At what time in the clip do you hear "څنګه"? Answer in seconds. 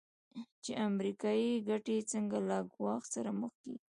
2.11-2.37